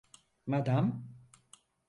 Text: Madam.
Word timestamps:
Madam. 0.51 0.85